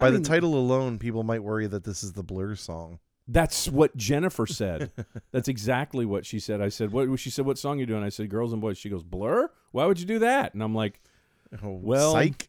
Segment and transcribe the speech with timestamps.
[0.00, 2.98] By I the title alone, people might worry that this is the Blur song.
[3.28, 4.90] That's what Jennifer said.
[5.30, 6.60] That's exactly what she said.
[6.60, 8.88] I said, "What?" She said, "What song you doing?" I said, "Girls and Boys." She
[8.88, 9.50] goes, "Blur?
[9.70, 11.00] Why would you do that?" And I'm like,
[11.62, 12.46] Oh, Well- psych.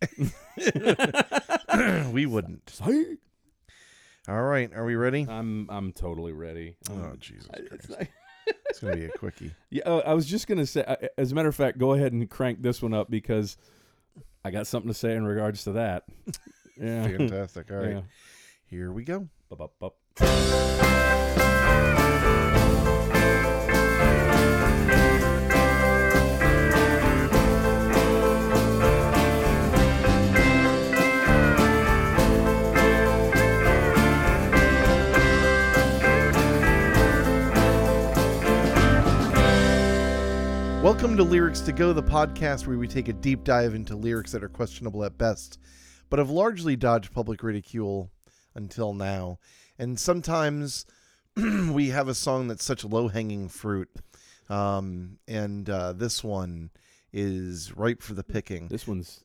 [2.11, 2.69] we wouldn't.
[2.69, 3.17] "Psych."
[4.27, 5.25] All right, are we ready?
[5.29, 6.75] I'm I'm totally ready.
[6.89, 8.11] Oh, Um, Jesus I- it's like-
[8.69, 9.53] It's going to be a quickie.
[9.69, 10.83] yeah, uh, I was just gonna say.
[10.83, 13.55] uh, As a matter of fact, go ahead and crank this one up because
[14.43, 16.05] I got something to say in regards to that.
[16.77, 17.07] Yeah.
[17.17, 17.71] Fantastic.
[17.71, 18.01] All right, Yeah.
[18.65, 19.27] here we go.
[19.49, 21.01] Bup, bup, bup.
[40.83, 44.31] Welcome to Lyrics to Go, the podcast where we take a deep dive into lyrics
[44.31, 45.59] that are questionable at best,
[46.11, 48.11] but have largely dodged public ridicule
[48.53, 49.39] until now.
[49.79, 50.85] And sometimes
[51.35, 53.89] we have a song that's such low hanging fruit.
[54.49, 56.69] Um, and uh, this one
[57.13, 58.67] is ripe for the picking.
[58.67, 59.23] This one's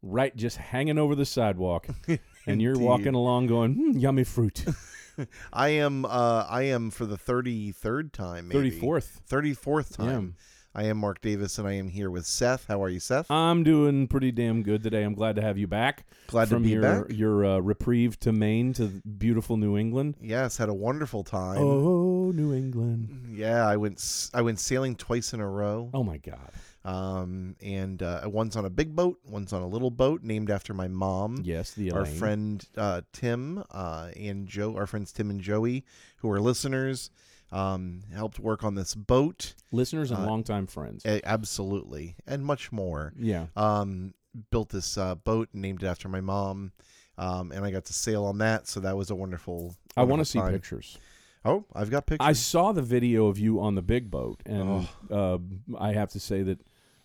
[0.00, 1.88] right, just hanging over the sidewalk,
[2.46, 4.64] and you're walking along, going, hmm, "Yummy fruit."
[5.52, 8.70] I am uh, I am for the 33rd time, maybe.
[8.70, 9.22] Thirty fourth.
[9.28, 10.36] 34th time.
[10.72, 12.66] I am Mark Davis and I am here with Seth.
[12.68, 13.28] How are you, Seth?
[13.28, 15.02] I'm doing pretty damn good today.
[15.02, 17.04] I'm glad to have you back Glad to be your back.
[17.10, 18.86] your uh, reprieve to Maine to
[19.18, 20.14] beautiful New England.
[20.20, 21.58] Yes, had a wonderful time.
[21.58, 23.26] Oh, New England!
[23.32, 25.90] Yeah, I went I went sailing twice in a row.
[25.92, 26.52] Oh my God!
[26.84, 30.72] Um, and uh, one's on a big boat, one's on a little boat named after
[30.72, 31.40] my mom.
[31.42, 32.14] Yes, the Our Elaine.
[32.16, 35.84] friend uh, Tim uh, and Joe, our friends Tim and Joey,
[36.18, 37.10] who are listeners,
[37.52, 39.54] um, helped work on this boat.
[39.72, 41.04] listeners and uh, longtime friends.
[41.04, 43.12] A- absolutely, and much more.
[43.18, 44.14] yeah, um,
[44.50, 46.72] built this uh, boat and named it after my mom.
[47.18, 49.74] Um, and I got to sail on that, so that was a wonderful.
[49.96, 50.96] I want to see pictures.
[51.44, 52.26] Oh, I've got pictures.
[52.26, 55.38] I saw the video of you on the big boat, and uh,
[55.78, 56.60] I have to say that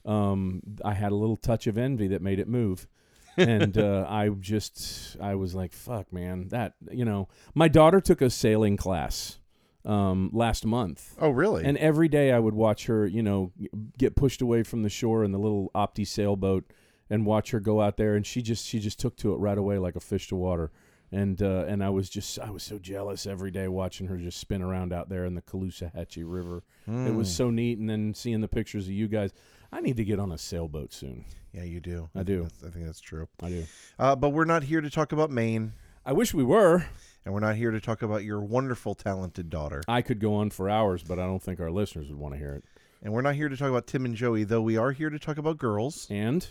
[0.06, 2.88] um, I had a little touch of envy that made it move.
[3.38, 8.22] and uh, I just, I was like, "Fuck, man!" That you know, my daughter took
[8.22, 9.39] a sailing class
[9.85, 11.63] um, last month, oh, really?
[11.63, 13.51] and every day I would watch her, you know,
[13.97, 16.66] get pushed away from the shore in the little Opti sailboat,
[17.09, 19.57] and watch her go out there, and she just, she just took to it right
[19.57, 20.72] away like a fish to water.
[21.12, 24.40] And uh, and I was just I was so jealous every day watching her just
[24.40, 26.63] spin around out there in the Caloosahatchee River.
[26.88, 27.31] It was Mm.
[27.38, 29.31] so neat, and then seeing the pictures of you guys.
[29.72, 31.25] I need to get on a sailboat soon.
[31.53, 32.09] yeah, you do.
[32.16, 32.47] I think do.
[32.66, 33.28] I think that's true.
[33.41, 33.66] I do.
[34.00, 35.74] Uh, but we're not here to talk about Maine,
[36.06, 36.85] I wish we were.
[37.25, 40.52] And we're not here to talk about your wonderful, talented daughter, I could go on
[40.52, 42.63] for hours, but I don't think our listeners would want to hear it.
[43.03, 45.19] and we're not here to talk about Tim and Joey, though we are here to
[45.19, 46.47] talk about girls, And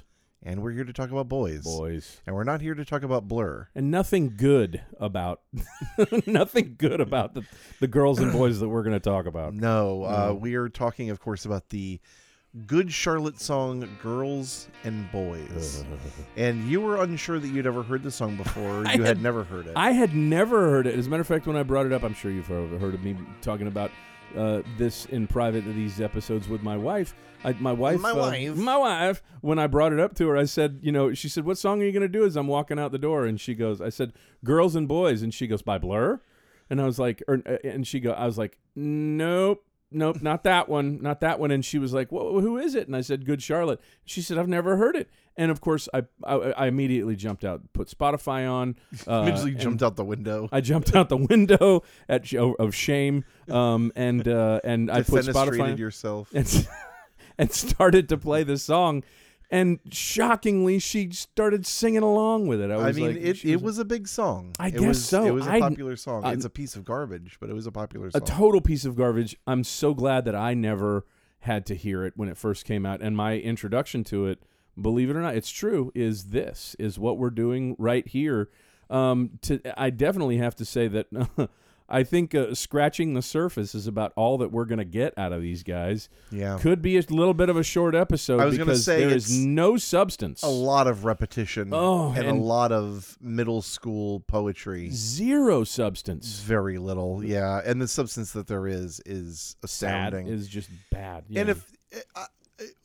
[0.46, 3.26] and we're here to talk about boys, boys, and we're not here to talk about
[3.26, 3.68] Blur.
[3.74, 5.40] and nothing good about
[6.26, 7.42] nothing good about the
[7.80, 9.54] the girls and boys that we're going to talk about.
[9.54, 11.98] No, uh, we are talking, of course, about the
[12.66, 15.84] Good Charlotte song "Girls and Boys."
[16.36, 18.84] And you were unsure that you'd ever heard the song before.
[18.84, 19.72] You had, had- never heard it.
[19.76, 20.98] I had never heard it.
[20.98, 22.94] As a matter of fact, when I brought it up, I'm sure you've heard heard
[22.94, 23.90] of me talking about
[24.36, 25.64] uh, this in private.
[25.64, 27.14] These episodes with my wife.
[27.44, 28.00] I, my wife.
[28.00, 28.56] My uh, wife.
[28.56, 29.22] My wife.
[29.40, 31.82] When I brought it up to her, I said, you know, she said, "What song
[31.82, 33.88] are you going to do?" As I'm walking out the door, and she goes, "I
[33.90, 34.12] said,
[34.44, 36.20] Girls and Boys," and she goes, "By Blur,"
[36.70, 39.64] and I was like, or, uh, and she go, I was like, "Nope."
[39.94, 41.50] Nope, not that one, not that one.
[41.50, 44.38] And she was like, well, "Who is it?" And I said, "Good Charlotte." She said,
[44.38, 48.50] "I've never heard it." And of course, I I, I immediately jumped out, put Spotify
[48.50, 48.76] on.
[49.06, 50.48] Uh, Immediately jumped out the window.
[50.52, 55.72] I jumped out the window at of shame, um, and uh, and I put Spotify
[55.72, 56.30] on, yourself.
[56.34, 56.68] and,
[57.38, 59.04] and started to play this song,
[59.54, 62.72] and shockingly, she started singing along with it.
[62.72, 64.52] I, I, mean, like, it, it was a big song.
[64.58, 65.24] I it guess was, so.
[65.24, 66.24] It was a I- popular song.
[66.24, 68.20] uh, it's a piece of garbage, but it was a popular song.
[68.20, 69.36] a total piece of garbage.
[69.46, 71.06] I'm so glad that I never
[71.38, 74.42] had to hear it when it first came out, and my introduction to it,
[74.80, 75.92] believe it or not, it's true.
[75.94, 78.50] Is this is what we're doing right here?
[78.90, 81.06] Um, to I definitely have to say that.
[81.88, 85.32] I think uh, scratching the surface is about all that we're going to get out
[85.32, 86.08] of these guys.
[86.30, 86.58] yeah.
[86.58, 89.76] Could be a little bit of a short episode I was say there is no
[89.76, 90.42] substance.
[90.42, 94.88] a lot of repetition Oh, and, a lot of middle school poetry.
[94.92, 96.40] Zero substance.
[96.40, 97.60] Very little, yeah.
[97.64, 100.26] And the substance that there is is astounding.
[100.26, 101.24] is just bad.
[101.34, 101.70] And if
[102.16, 102.24] I,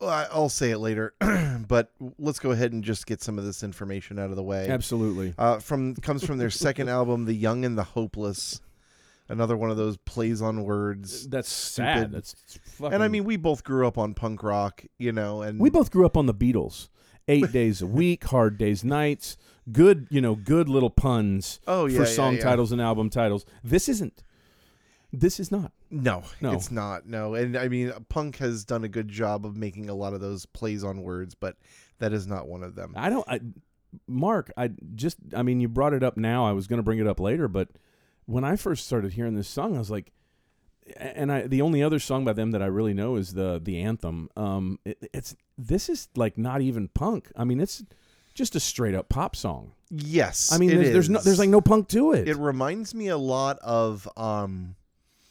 [0.02, 1.14] I- I'll say it later,
[1.68, 4.68] but let's go ahead and just get some of this information out of the way.
[4.68, 8.62] absolutely, Uh, from comes from their second album, "The Young and the Hopeless."
[9.30, 11.28] Another one of those plays on words.
[11.30, 11.86] that's stupid.
[11.88, 12.12] sad.
[12.12, 12.94] That's fucking.
[12.96, 15.92] And I mean, we both grew up on punk rock, you know, and we both
[15.92, 16.90] grew up on the Beatles,
[17.28, 19.38] eight days a week, hard days, nights.
[19.72, 22.42] Good, you know, good little puns Oh yeah, for yeah, song yeah.
[22.42, 23.46] titles and album titles.
[23.64, 24.24] This isn't.
[25.14, 25.72] This is not.
[25.92, 26.54] No, No.
[26.54, 27.08] it's not.
[27.08, 30.22] No, and I mean, punk has done a good job of making a lot of
[30.22, 31.56] those plays on words, but
[32.00, 32.94] that is not one of them.
[32.96, 33.28] I don't.
[33.28, 33.40] I,
[34.08, 35.18] Mark, I just.
[35.36, 36.46] I mean, you brought it up now.
[36.48, 37.70] I was going to bring it up later, but
[38.30, 40.12] when I first started hearing this song, I was like,
[40.98, 43.82] and I the only other song by them that I really know is the the
[43.82, 44.30] anthem.
[44.38, 47.32] Um, it, it's this is like not even punk.
[47.36, 47.84] I mean, it's
[48.36, 49.74] just a straight up pop song.
[49.90, 52.28] Yes, I mean, there's, there's no there's like no punk to it.
[52.28, 54.76] It reminds me a lot of um,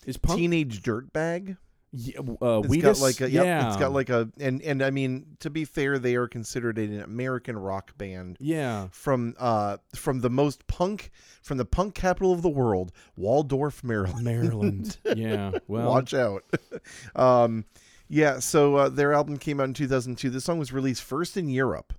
[0.05, 0.39] is punk?
[0.39, 1.57] Teenage Dirtbag.
[1.93, 2.99] Yeah, uh, It's Wheatus?
[2.99, 5.65] got like a yep, yeah, it's got like a and and I mean to be
[5.65, 8.89] fair, they are considered an American rock band yeah.
[8.91, 11.11] from uh from the most punk
[11.43, 14.25] from the punk capital of the world, Waldorf, Maryland.
[14.25, 14.99] Maryland.
[15.17, 15.53] yeah.
[15.67, 16.45] Well, Watch out.
[17.17, 17.65] um,
[18.09, 18.39] yeah.
[18.39, 20.29] So uh, their album came out in 2002.
[20.31, 21.95] The song was released first in Europe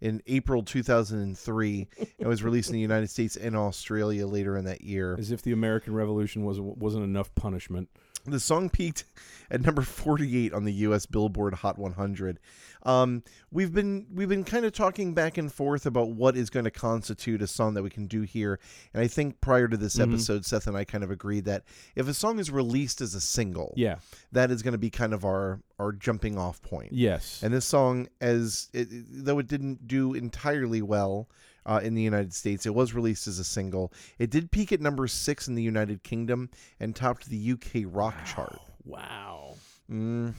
[0.00, 1.88] in April 2003.
[2.18, 5.16] it was released in the United States and Australia later in that year.
[5.18, 7.88] as if the American Revolution wasn't wasn't enough punishment.
[8.26, 9.04] The song peaked
[9.50, 11.06] at number 48 on the U.S.
[11.06, 12.38] Billboard Hot 100.
[12.82, 16.64] Um, we've been we've been kind of talking back and forth about what is going
[16.64, 18.60] to constitute a song that we can do here,
[18.94, 20.08] and I think prior to this Mhm.
[20.12, 21.64] episode, Seth and I kind of agreed that
[21.96, 23.96] if a song is released as a single, Yeah.
[24.32, 26.92] that is going to be kind of our our jumping off point.
[26.92, 27.40] Yes.
[27.42, 28.88] And this song, as it,
[29.24, 31.28] though it didn't do entirely well
[31.66, 33.92] uh, in the United States, it was released as a single.
[34.18, 36.48] It did peak at number six in the United Kingdom
[36.80, 38.58] and topped the UK rock chart.
[38.84, 39.56] Wow.
[39.88, 40.30] hmm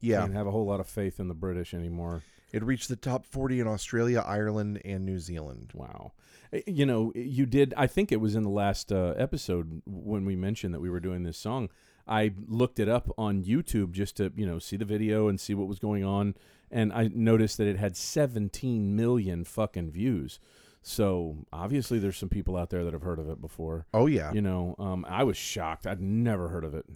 [0.00, 2.22] Yeah, Can't have a whole lot of faith in the British anymore.
[2.52, 5.70] it reached the top forty in Australia, Ireland, and New Zealand.
[5.74, 6.12] Wow.
[6.52, 7.74] Uh, You know, you did.
[7.76, 11.00] I think it was in the last uh, episode when we mentioned that we were
[11.00, 11.68] doing this song.
[12.08, 15.54] I looked it up on YouTube just to you know see the video and see
[15.54, 16.34] what was going on,
[16.70, 20.40] and I noticed that it had 17 million fucking views.
[20.82, 23.86] So obviously, there's some people out there that have heard of it before.
[23.92, 24.32] Oh yeah.
[24.32, 25.86] You know, um, I was shocked.
[25.86, 26.86] I'd never heard of it.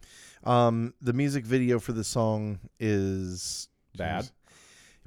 [0.45, 4.31] Um, the music video for the song is Bad?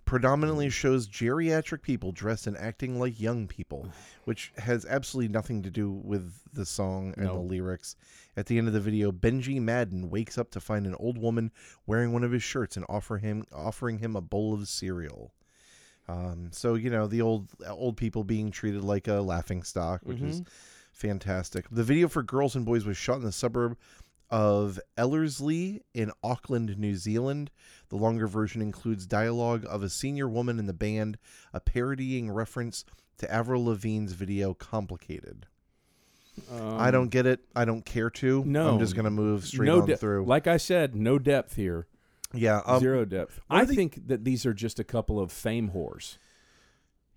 [0.06, 3.92] Predominantly shows geriatric people dressed and acting like young people,
[4.24, 7.98] which has absolutely nothing to do with the song and the lyrics.
[8.38, 11.52] At the end of the video, Benji Madden wakes up to find an old woman
[11.86, 15.34] wearing one of his shirts and offer him offering him a bowl of cereal.
[16.10, 20.22] Um, so you know the old old people being treated like a laughing stock, which
[20.22, 20.42] is
[20.94, 21.66] fantastic.
[21.70, 23.78] The video for Girls and Boys was shot in the suburb
[24.30, 27.50] of Ellerslie in Auckland, New Zealand.
[27.90, 31.18] The longer version includes dialogue of a senior woman in the band,
[31.54, 32.84] a parodying reference
[33.18, 35.46] to Avril Lavigne's video "Complicated."
[36.52, 37.40] I Um, don't get it.
[37.56, 38.44] I don't care to.
[38.46, 38.70] no.
[38.74, 40.24] I'm just gonna move straight no on de- through.
[40.26, 41.88] Like I said, no depth here.
[42.34, 43.40] Yeah, um, Zero depth.
[43.50, 46.18] I the- think that these are just a couple of fame whores.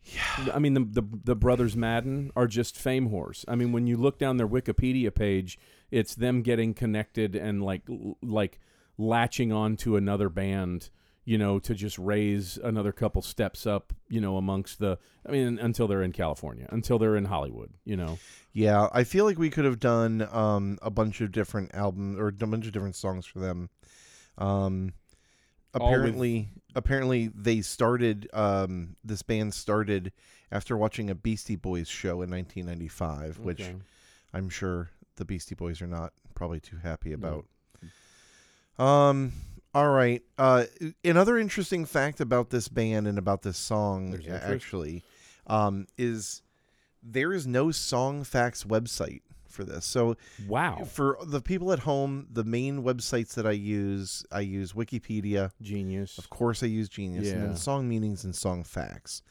[0.05, 0.53] Yeah.
[0.55, 3.45] I mean, the, the the brothers Madden are just fame whores.
[3.47, 5.59] I mean, when you look down their Wikipedia page,
[5.91, 7.83] it's them getting connected and like
[8.23, 8.61] like
[8.97, 10.89] latching on to another band,
[11.27, 14.99] you know, to just raise another couple steps up, you know, amongst the.
[15.27, 18.19] I mean, until they're in California, until they're in Hollywood, you know.
[18.55, 22.29] Yeah, I feel like we could have done um, a bunch of different albums or
[22.29, 23.69] a bunch of different songs for them.
[24.39, 24.95] Um,
[25.75, 28.29] All with- apparently, apparently they started.
[28.33, 30.13] Um, this band started
[30.53, 33.63] after watching a Beastie Boys show in 1995, which
[34.33, 37.45] I'm sure the Beastie Boys are not probably too happy No.
[38.79, 38.85] about.
[38.85, 39.33] Um.
[39.73, 40.21] All right.
[40.37, 40.65] Uh,
[41.05, 45.05] another interesting fact about this band and about this song, There's actually,
[45.47, 46.43] um, is
[47.01, 49.85] there is no song facts website for this.
[49.85, 50.17] So
[50.49, 55.51] Wow, for the people at home, the main websites that I use, I use Wikipedia.
[55.61, 56.19] genius.
[56.19, 59.23] Of course, I use Genius, and then Song Meanings and Song Facts.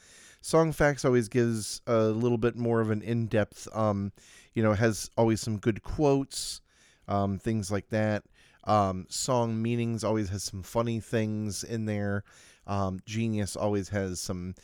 [0.42, 3.68] Song Facts always gives a little bit more of an in-depth.
[3.74, 4.12] Um,
[4.54, 6.60] you know, has always some good quotes,
[7.08, 8.24] um, things like that.
[8.64, 12.24] Um, Song Meanings always has some funny things in there.
[12.66, 14.54] Um, Genius always has some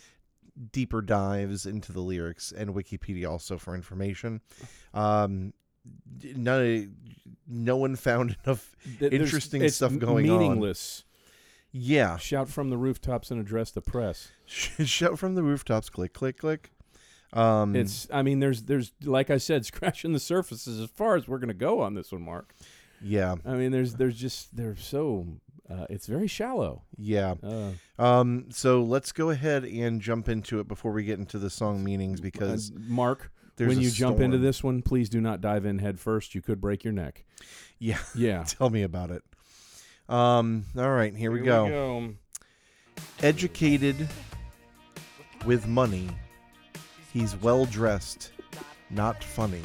[0.73, 4.41] deeper dives into the lyrics, and Wikipedia also for information.
[4.95, 5.53] Um,
[6.35, 6.95] none,
[7.47, 8.75] no one found enough.
[8.99, 10.39] Th- interesting stuff going on.
[10.39, 11.05] meaningless.
[11.73, 14.31] Yeah, Shout from the rooftops and address the press.
[14.47, 15.91] shout from the rooftops.
[15.91, 16.71] Click, click, click.
[17.33, 21.29] Um, It's I mean there's there's like I said scratching the surfaces as far as
[21.29, 22.55] we're going to go on this one Mark.
[23.03, 25.27] yeah, I mean there's there's just they're so
[25.71, 26.83] uh, it's very shallow.
[26.99, 27.35] yeah.
[27.43, 31.51] Uh, Um, so let's go ahead and jump into it before we get into the
[31.51, 35.41] song meanings because uh, Mark there's when you jump into this one please do not
[35.41, 36.35] dive in head first.
[36.35, 37.25] You could break your neck.
[37.79, 38.45] Yeah, Yeah.
[38.47, 39.23] tell me about it.
[40.09, 42.15] Um, all right, here, we go.
[43.23, 44.09] Educated,
[45.45, 46.09] with money.
[47.13, 48.31] He's well dressed,
[48.91, 49.63] not funny.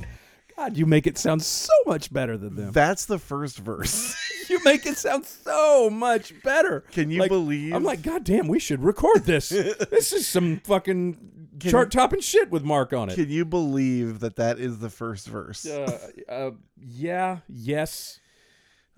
[0.62, 2.72] God, you make it sound so much better than them.
[2.72, 4.16] That's the first verse.
[4.50, 6.82] you make it sound so much better.
[6.92, 7.74] Can you Like, believe?
[7.74, 9.50] I'm like, God damn, we should record this.
[9.90, 11.18] this is some fucking
[11.60, 13.16] Can- chart topping shit with Mark on it.
[13.16, 15.66] Can you believe that that is the first verse?
[15.66, 18.20] uh, uh, yeah, yes.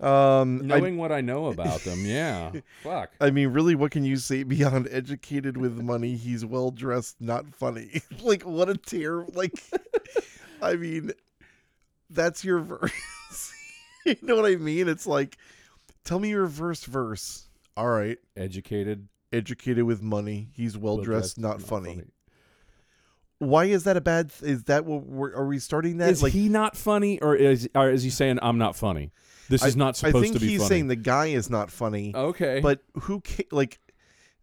[0.00, 2.52] Um, I, Knowing what I know about them, yeah.
[2.82, 3.12] Fuck.
[3.22, 6.16] I mean, really, what can you say beyond educated with money?
[6.16, 8.02] He's well dressed, not funny.
[8.22, 9.24] like, what a tear!
[9.32, 9.54] Like,
[10.60, 11.12] I mean,
[12.14, 13.52] that's your verse.
[14.06, 14.88] you know what I mean?
[14.88, 15.36] It's like,
[16.04, 17.48] tell me your first verse.
[17.76, 20.48] All right, Educated, educated with money.
[20.52, 22.02] He's well, dressed, well-dressed, not, funny.
[23.38, 24.30] Why is that a bad?
[24.30, 25.34] Th- is that what we're?
[25.34, 26.10] Are we starting that?
[26.10, 29.10] Is like, he not funny, or is or is he saying I'm not funny?
[29.48, 30.68] This is not I supposed to be I think he's funny.
[30.68, 32.12] saying the guy is not funny.
[32.14, 33.80] okay, but who ca- like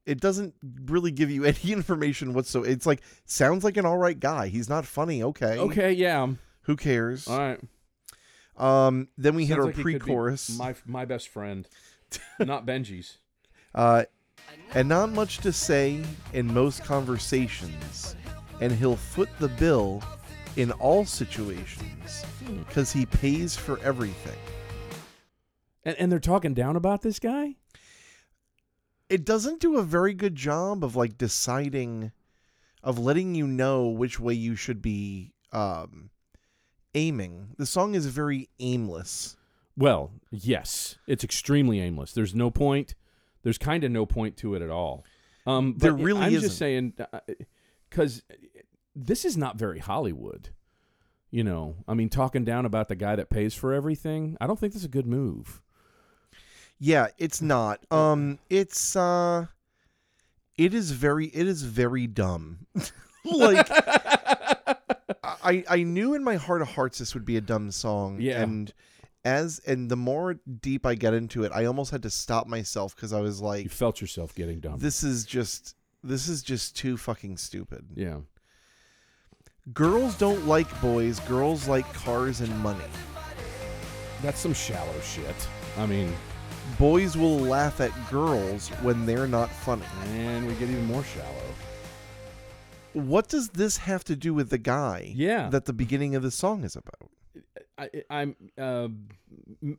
[0.05, 0.53] it doesn't
[0.85, 2.69] really give you any information whatsoever.
[2.69, 4.47] It's like sounds like an all right guy.
[4.47, 5.23] He's not funny.
[5.23, 5.57] Okay.
[5.57, 6.27] okay, yeah,
[6.63, 7.27] Who cares?
[7.27, 7.59] all right.
[8.57, 9.07] Um.
[9.17, 10.57] Then we hit our like he could be pre-chorus.
[10.57, 11.67] My my best friend,
[12.39, 13.17] not Benji's.
[13.73, 14.03] Uh,
[14.73, 16.03] and not much to say
[16.33, 18.15] in most conversations,
[18.59, 20.03] and he'll foot the bill
[20.55, 22.25] in all situations
[22.57, 24.37] because he pays for everything.
[25.83, 27.55] And, and they're talking down about this guy.
[29.09, 32.11] It doesn't do a very good job of like deciding,
[32.83, 36.10] of letting you know which way you should be um,
[36.95, 37.55] aiming.
[37.57, 39.37] The song is very aimless.
[39.77, 42.13] Well, yes, it's extremely aimless.
[42.13, 42.95] There's no point.
[43.43, 45.03] There's kind of no point to it at all.
[45.47, 46.41] Um, There really I'm isn't.
[46.49, 46.93] just saying,
[47.89, 48.21] because
[48.95, 50.49] this is not very Hollywood.
[51.31, 54.35] You know, I mean, talking down about the guy that pays for everything.
[54.41, 55.61] I don't think that's a good move.
[56.77, 57.79] Yeah, it's not.
[57.89, 59.45] Um, it's uh,
[60.57, 62.67] it is very, it is very dumb.
[63.23, 63.69] like
[65.43, 68.17] I, I knew in my heart of hearts this would be a dumb song.
[68.19, 68.41] Yeah.
[68.41, 68.73] And
[69.23, 72.95] as and the more deep I get into it, I almost had to stop myself
[72.95, 74.79] because I was like, You felt yourself getting dumb.
[74.79, 77.85] this is just this is just too fucking stupid.
[77.95, 78.17] yeah.
[79.73, 81.19] Girls don't like boys.
[81.21, 82.83] Girls like cars and money.
[84.23, 85.47] That's some shallow shit.
[85.77, 86.13] I mean,
[86.77, 89.83] Boys will laugh at girls when they're not funny.
[90.13, 91.27] and we get even more shallow.
[92.93, 95.11] What does this have to do with the guy?
[95.15, 95.49] Yeah.
[95.49, 97.09] That the beginning of the song is about.
[97.77, 98.89] I, I'm uh,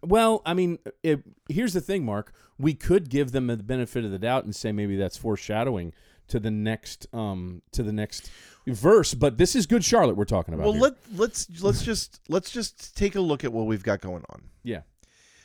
[0.02, 0.42] well.
[0.46, 2.32] I mean, it, here's the thing, Mark.
[2.58, 5.92] We could give them the benefit of the doubt and say maybe that's foreshadowing
[6.28, 8.30] to the next um to the next
[8.66, 9.14] verse.
[9.14, 10.16] But this is good, Charlotte.
[10.16, 10.64] We're talking about.
[10.64, 10.82] Well, here.
[10.82, 14.42] let let's let's just let's just take a look at what we've got going on.
[14.62, 14.80] yeah.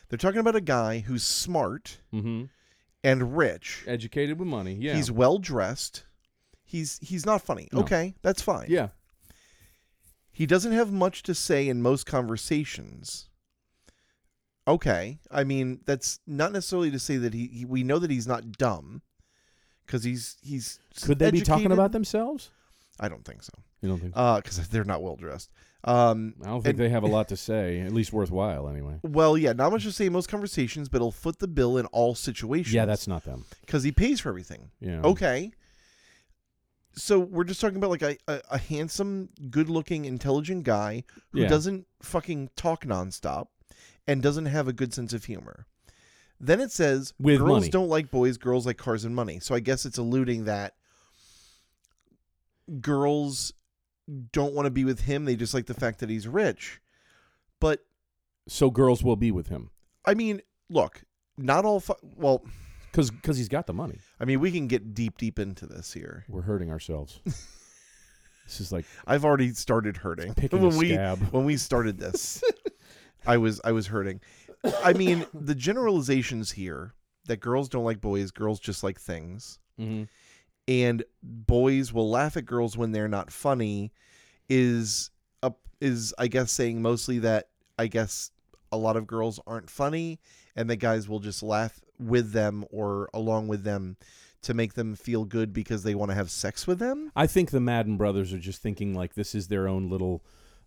[0.09, 2.45] They're talking about a guy who's smart Mm-hmm.
[3.03, 3.83] and rich.
[3.85, 4.73] Educated with money.
[4.79, 4.95] Yeah.
[4.95, 6.03] He's well dressed.
[6.67, 7.67] He's he's not funny.
[7.71, 7.79] No.
[7.81, 8.67] Okay, that's fine.
[8.69, 8.89] yeah.
[10.31, 13.29] He doesn't have much to say in most conversations.
[14.67, 15.19] Okay.
[15.31, 18.51] I mean, that's not necessarily to say that he, he we know that he's not
[18.57, 19.01] dumb
[19.87, 22.51] cuz he's he's Could they be talking about themselves?
[22.99, 23.53] I don't think so.
[23.81, 24.13] You don't think?
[24.15, 25.49] Uh cuz they're not well dressed.
[25.85, 27.79] Um I don't think and- they have a lot to say.
[27.79, 28.99] At least worthwhile, anyway.
[29.03, 31.85] well, yeah, not much to say in most conversations, but he'll foot the bill in
[31.87, 32.73] all situations.
[32.73, 33.45] Yeah, that's not them.
[33.67, 34.71] cuz he pays for everything.
[34.81, 35.01] Yeah.
[35.01, 35.51] Okay.
[36.97, 41.47] So we're just talking about like a, a, a handsome, good-looking, intelligent guy who Yeah.
[41.47, 43.47] doesn't fucking talk nonstop
[44.07, 45.67] and doesn't have a good sense of humor.
[46.39, 47.69] Then it says With girls money.
[47.69, 49.39] don't like boys, girls like cars and money.
[49.39, 50.73] So I guess it's alluding that
[52.81, 53.53] girls
[54.31, 55.25] don't want to be with him.
[55.25, 56.81] They just like the fact that he's rich.
[57.59, 57.85] But
[58.47, 59.71] So girls will be with him
[60.05, 61.01] I mean, look,
[61.37, 61.79] not all.
[61.81, 62.45] Fu- well,
[62.97, 63.99] because because he's got the money.
[64.19, 66.25] I mean, we can get deep, deep into this here.
[66.27, 67.19] We're hurting ourselves.
[67.25, 70.95] this is like I've already started hurting picking when a we
[71.31, 72.43] when we started this.
[73.27, 74.19] I was I was hurting.
[74.83, 76.95] I mean, the generalizations here
[77.27, 80.05] that girls don't like boys, girls just like things, hmm
[80.69, 83.93] and boys will laugh at girls when they're not funny
[84.49, 85.11] is
[85.41, 87.47] a, is I guess saying mostly that
[87.79, 88.31] I guess
[88.69, 90.19] a lot of girls aren't funny
[90.57, 93.97] and the guys will just laugh with them or along with them
[94.43, 97.11] to make them feel good because they want to have sex with them.
[97.15, 100.23] I think the Madden brothers are just thinking like this is their own little,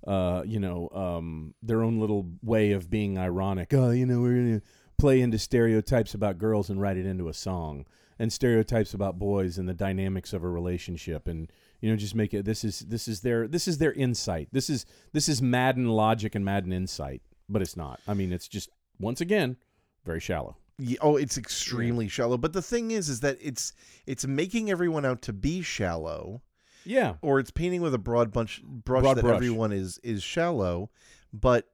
[0.06, 3.72] uh, you know, um, their own little way of being ironic.
[3.72, 4.62] Oh, you know, we're gonna
[4.98, 7.86] play into stereotypes about girls and write it into a song,
[8.18, 12.34] and stereotypes about boys and the dynamics of a relationship, and you know, just make
[12.34, 12.44] it.
[12.44, 14.48] This is this is their this is their insight.
[14.52, 18.00] This is this is Madden logic and Madden insight, but it's not.
[18.06, 18.68] I mean, it's just
[18.98, 19.56] once again
[20.04, 20.56] very shallow.
[21.00, 22.36] Oh, it's extremely shallow.
[22.36, 23.72] But the thing is, is that it's
[24.06, 26.42] it's making everyone out to be shallow,
[26.84, 27.14] Yeah.
[27.22, 29.36] or it's painting with a broad bunch brush Broad that brush.
[29.36, 30.90] everyone is is shallow.
[31.32, 31.68] But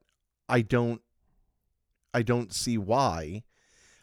[0.49, 1.01] I don't,
[2.15, 3.43] I don't see why.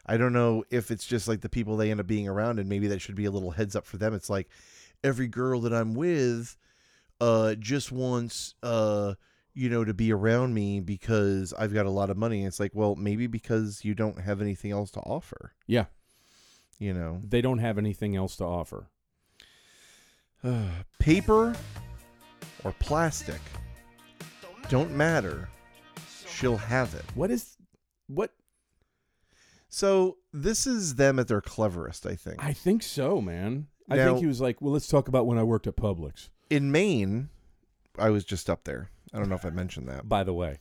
[0.06, 2.68] I don't know if it's just like the people they end up being around, and
[2.68, 4.12] maybe that should be a little heads up for them.
[4.14, 4.48] It's like
[5.02, 6.56] every girl that I'm with,
[7.20, 9.14] uh, just wants uh
[9.54, 12.40] you know, to be around me because I've got a lot of money.
[12.40, 15.52] And it's like, well, maybe because you don't have anything else to offer.
[15.66, 15.86] Yeah.
[16.78, 18.88] You know, They don't have anything else to offer.
[20.98, 21.54] paper
[22.64, 23.40] or plastic
[24.68, 25.48] don't matter.
[26.26, 27.04] She'll have it.
[27.14, 27.56] What is
[28.08, 28.32] what
[29.68, 32.42] So this is them at their cleverest, I think.
[32.42, 33.68] I think so, man.
[33.90, 36.30] I Now- think he was like, "Well, let's talk about when I worked at Publix."
[36.50, 37.28] In Maine,
[37.98, 38.90] I was just up there.
[39.14, 40.08] I don't know if I mentioned that.
[40.08, 40.58] By the way.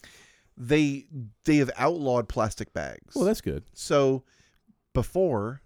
[0.56, 1.08] They
[1.46, 3.16] they have outlawed plastic bags.
[3.16, 3.64] Well, that's good.
[3.74, 4.24] so
[4.94, 5.62] before,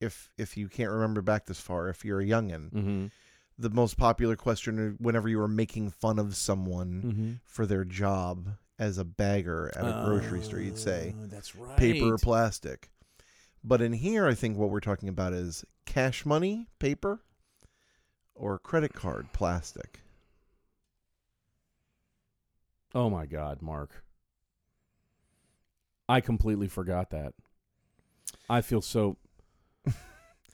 [0.00, 3.06] if if you can't remember back this far, if you're a youngin, Mm-hmm.
[3.58, 7.32] the most popular question whenever you were making fun of someone Mm-hmm.
[7.44, 8.48] for their job
[8.78, 12.88] as a bagger at a grocery store, you'd say Oh, "That's right." paper or plastic.
[13.62, 17.20] But in here, I think what we're talking about is cash money, paper,
[18.34, 20.00] or credit card, plastic.
[22.94, 24.04] Oh my God, Mark.
[26.08, 27.32] I completely forgot that.
[28.48, 29.16] I feel so.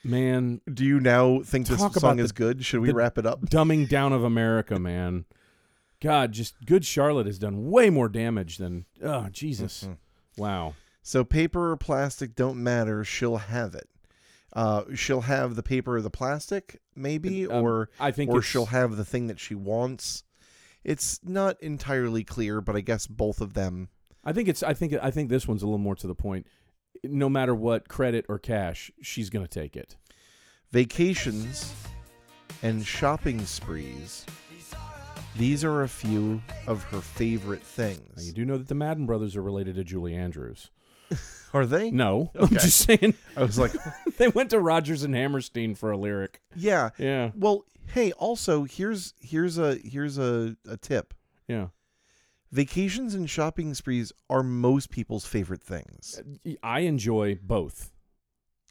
[0.04, 2.64] Man, Do you now think this song is the- good?
[2.64, 3.40] Should we wrap it up?
[3.42, 5.24] dumbing down of America, man.
[6.00, 8.84] God, just good Charlotte has done way more damage than.
[9.02, 9.82] Oh, Jesus.
[9.84, 9.96] Mhm.
[10.36, 10.74] Wow.
[11.02, 13.02] So paper or plastic don't matter.
[13.02, 13.88] She'll have it.
[14.52, 18.66] Uh, she'll have the paper or the plastic, maybe, Um, or I think or she'll
[18.66, 20.22] have the thing that she wants.
[20.84, 23.88] It's not entirely clear, but I guess both of them.
[24.24, 24.62] I think it's.
[24.62, 24.94] I think.
[25.02, 26.46] I think this one's a little more to the point.
[27.04, 29.96] No matter what, credit or cash, she's gonna take it.
[30.72, 31.72] Vacations
[32.62, 34.26] and shopping sprees.
[35.36, 38.26] These are a few of her favorite Now, things.
[38.26, 40.70] you do know that the Madden brothers are related to Julie Andrews.
[41.54, 41.90] Are they?
[41.90, 43.72] No, I'm just saying I was like,
[44.18, 46.40] they went to Rodgers and Hammerstein for a lyric.
[46.54, 46.90] yeah.
[46.98, 51.14] Yeah, Well, hey, also here's here's a here's a, a tip.
[51.46, 51.68] yeah.
[52.50, 56.18] Vacations and shopping sprees are most people's favorite things.
[56.62, 57.92] I enjoy both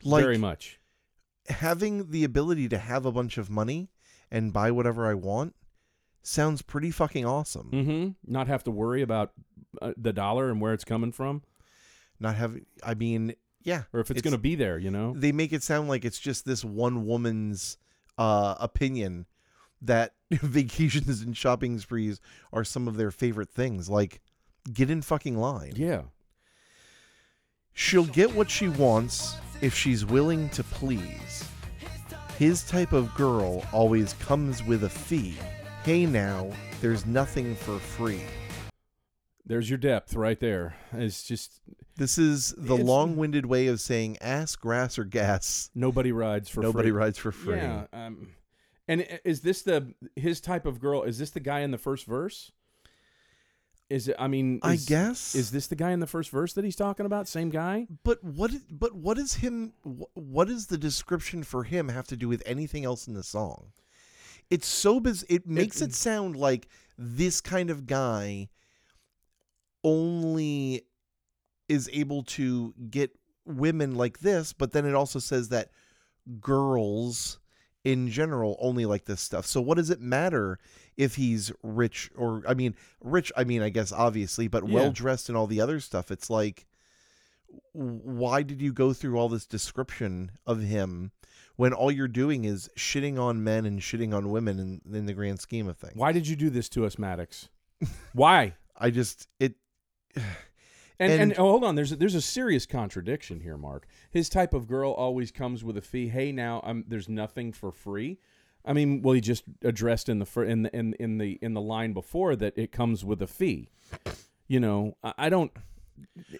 [0.03, 0.79] Like very much.
[1.47, 3.91] having the ability to have a bunch of money
[4.31, 5.53] and buy whatever I want
[6.23, 7.69] sounds pretty fucking awesome.
[7.71, 8.31] Mm-hmm.
[8.33, 9.33] Not have to worry about
[9.79, 11.43] uh, the dollar and where it's coming from,
[12.19, 14.79] Not having I mean, yeah, or if it's, It's- going to be there.
[14.79, 15.13] You know.
[15.15, 17.77] they make it sound like it's just this one woman's
[18.17, 19.25] uh opinion
[19.81, 22.19] that vacations and shopping sprees
[22.51, 23.89] are some of their favorite things.
[23.89, 24.21] Like
[24.71, 25.73] get in fucking line.
[25.75, 26.03] Yeah.
[27.73, 31.47] She'll get what she wants if she's willing to please.
[32.37, 35.37] His type of girl always comes with a fee.
[35.83, 36.51] Hey now,
[36.81, 38.21] there's nothing for free.
[39.47, 40.75] There's your depth right there.
[40.91, 41.61] It's just
[41.95, 45.69] This is the long-winded way of saying ass, grass, or gas.
[45.73, 46.97] nobody rides for Nobody free.
[46.99, 47.55] rides for free.
[47.55, 47.85] Yeah.
[47.93, 48.29] Um,
[48.89, 51.03] and is this the his type of girl?
[51.03, 52.51] Is this the guy in the first verse?
[53.89, 54.17] Is it?
[54.19, 55.33] I mean, I is- guess.
[55.33, 57.27] Is this the guy in the first verse that he's talking about?
[57.27, 57.87] Same guy?
[58.03, 58.51] but what?
[58.69, 59.71] But what is him?
[60.13, 63.71] What does the description for him have to do with anything else in the song?
[64.49, 65.25] It's so biz.
[65.29, 68.49] It makes it sound like this kind of guy
[69.87, 70.83] only
[71.69, 73.11] is able to get
[73.45, 75.69] women like this, but then it also says that
[76.41, 77.39] girls
[77.83, 79.45] in general only like this stuff.
[79.45, 80.59] So what does it matter
[80.97, 84.75] if he's rich or I mean rich I mean I guess obviously, but Yeah.
[84.75, 86.11] well dressed and all the other stuff.
[86.11, 86.67] It's like
[87.71, 91.11] why did you go through all this description of him
[91.55, 95.13] when all you're doing is shitting on men and shitting on women in, in the
[95.13, 95.93] grand scheme of things?
[95.95, 97.47] Why did you do this to us, Maddox?
[98.13, 98.55] Why?
[98.77, 99.55] I just it
[100.99, 103.85] And, and, And- oh, hold on, there's a, there's a serious contradiction here, Mark.
[104.09, 106.07] His type of girl always comes with a fee.
[106.07, 108.17] Hey, now um, there's nothing for free.
[108.65, 111.53] I mean, well, he just addressed in the fir- in the in, in the in
[111.53, 113.69] the line before that it comes with a fee.
[114.47, 115.51] You know, I, I don't.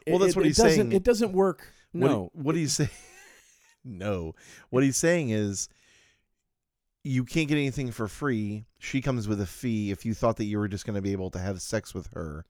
[0.08, 0.92] Well, that's it- what it he's doesn't- saying.
[0.92, 1.72] It doesn't work.
[1.92, 2.90] What, No, What do you say?
[3.86, 4.34] no.
[4.72, 5.70] What he's saying is
[7.04, 8.66] you can't get anything for free.
[8.80, 11.12] She comes with a fee if you thought that you were just going to be
[11.12, 12.46] able to have sex with her.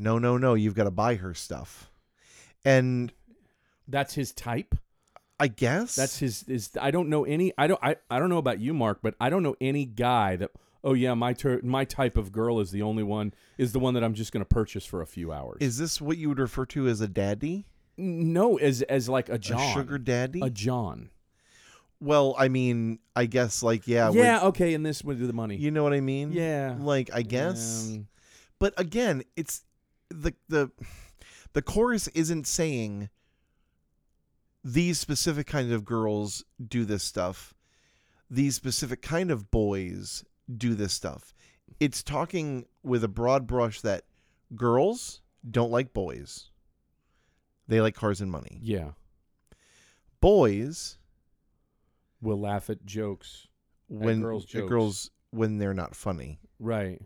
[0.00, 0.54] No, no, no.
[0.54, 1.90] You've got to buy her stuff.
[2.64, 3.12] And
[3.86, 4.74] that's his type.
[5.38, 6.42] I guess That's his.
[6.48, 7.52] Is I don't know any.
[7.56, 7.80] I don't.
[7.82, 10.50] I, I don't know about you, Mark, but I don't know any guy that.
[10.84, 13.32] Oh yeah, my tur- my type of girl is the only one.
[13.58, 15.58] Is the one that I'm just going to purchase for a few hours.
[15.60, 17.66] Is this what you would refer to as a daddy?
[17.96, 20.40] no, as as like a John, A sugar daddy?
[20.42, 21.10] a John.
[22.00, 25.56] well, I mean, I guess like yeah, Yeah, okay, and this would do the money.
[25.56, 26.32] you know what I mean?
[26.32, 27.88] yeah, Like I guess.
[27.90, 28.06] Um,
[28.58, 29.62] But again, it's
[30.10, 30.70] the the
[31.52, 33.08] the chorus isn't saying
[34.62, 37.54] these specific kind of girls do this stuff.
[38.28, 41.32] These specific kind of boys do this stuff.
[41.80, 44.04] It's talking with a broad brush that
[44.54, 46.50] girls don't like boys.
[47.68, 48.58] They like cars and money.
[48.62, 48.90] yeah,
[50.20, 50.98] Boys
[52.20, 53.46] we'll laugh at jokes.
[53.88, 54.68] when girls' at jokes.
[54.68, 56.38] girls when they're not funny.
[56.58, 57.00] Right.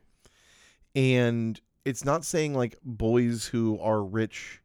[0.97, 4.61] and it's not saying like boys who are rich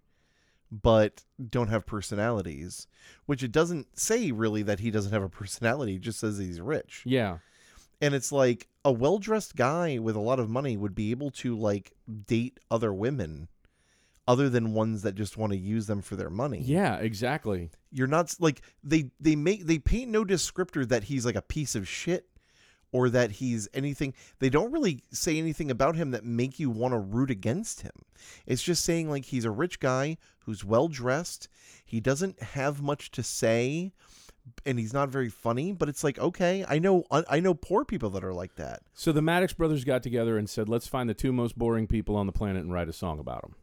[0.71, 2.85] but don't have personalities
[3.25, 6.61] which it doesn't say really that he doesn't have a personality it just says he's
[6.61, 7.39] rich Yeah.
[8.01, 11.57] and it's like a well-dressed guy with a lot of money would be able to
[11.57, 11.93] like
[12.27, 13.47] date other women
[14.27, 16.97] other than ones that just want to use them for their money Yeah.
[16.97, 17.71] Exactly.
[17.91, 21.73] you're not like they they make they paint no descriptor that he's like a piece
[21.73, 22.27] of shit
[22.91, 26.93] or that he's anything they don't really say anything about him that make you want
[26.93, 27.91] to root against him
[28.45, 31.47] it's just saying like he's a rich guy who's well dressed
[31.85, 33.91] he doesn't have much to say
[34.65, 38.09] and he's not very funny but it's like okay i know i know poor people
[38.09, 41.13] that are like that So the Maddox brothers got together and said, "Let's find the
[41.13, 43.55] two most boring people on the planet and write a song about them."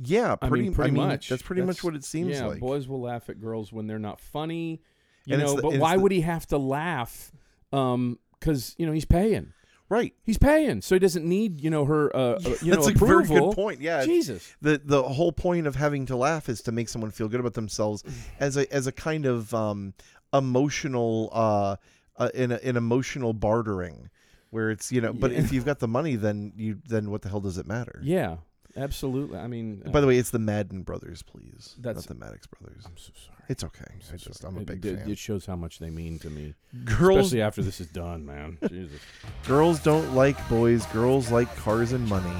[0.00, 1.28] yeah I pretty mean, pretty I mean, much.
[1.28, 3.98] that's pretty much what it seems yeah, like boys will laugh at girls when they're
[3.98, 4.80] not funny.
[5.24, 7.32] You And know, the- but why the- would he have to laugh?
[7.72, 9.52] Um, because you know he's paying.
[9.88, 10.14] right.
[10.22, 13.26] He's paying, so he doesn't need you know her uh, you that's know a very
[13.26, 13.80] good point.
[13.80, 14.04] Yeah.
[14.04, 14.54] Jesus.
[14.62, 17.54] the the whole point of having to laugh is to make someone feel good about
[17.54, 18.04] themselves
[18.38, 19.94] as a as a kind of um
[20.32, 21.76] emotional uh,
[22.16, 24.08] uh in a, an emotional bartering
[24.50, 25.38] where it's you know but Yeah.
[25.38, 28.00] if you've got the money then you then what the hell does it matter?
[28.02, 28.36] Yeah,
[28.78, 29.38] absolutely.
[29.38, 32.46] I mean, uh, by the way it's the Madden brothers please That's- not the Maddox
[32.46, 33.44] brothers I'm so sorry.
[33.48, 34.52] it's okay I'm so I just sorry.
[34.52, 37.18] I'm a It- big it, fan It shows how much they mean to me, girls
[37.26, 38.58] especially after this is done, man.
[38.68, 39.00] Jesus.
[39.46, 42.36] girls don't like boys girls like cars and money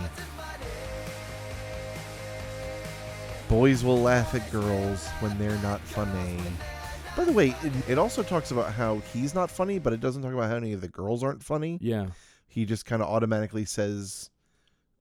[3.49, 6.37] Boys will laugh at girls when they're not funny.
[7.17, 10.21] By the way, it, it also talks about how he's not funny, but it doesn't
[10.23, 11.79] talk about how any of the girls aren't funny.
[11.81, 12.09] Yeah.
[12.47, 14.29] He just kind of automatically says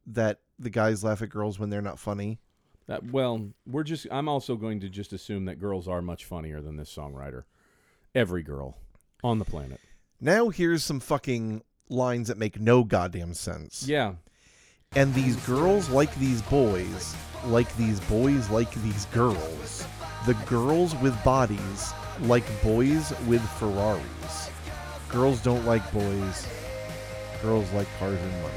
[0.08, 2.40] that the guys laugh at girls when they're not funny.
[2.88, 4.08] That, well, we're just.
[4.10, 7.44] I'm also going to just assume that girls are much funnier than this songwriter.
[8.16, 8.78] Every girl
[9.24, 9.80] on the planet.
[10.20, 13.88] Now here's some fucking lines that make no goddamn sense.
[13.88, 14.14] Yeah.
[14.96, 17.16] And these girls like these boys,
[17.46, 19.86] like these boys like these girls.
[20.26, 24.50] The girls with bodies like boys with Ferraris.
[25.10, 26.48] Girls don't like boys.
[27.42, 28.56] Girls like cars and money.